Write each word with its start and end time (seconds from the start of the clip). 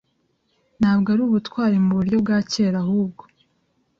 ntabwo 0.79 1.07
ari 1.13 1.21
ubutwari 1.27 1.75
muburyo 1.85 2.17
bwa 2.23 2.37
kera 2.51 2.77
ahubwo 2.83 3.23